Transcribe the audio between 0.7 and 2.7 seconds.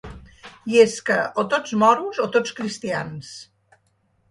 I és que o tots moros o tots